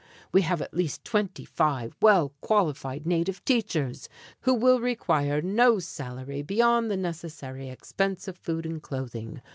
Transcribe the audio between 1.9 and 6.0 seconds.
well qualified native teachers, who will require no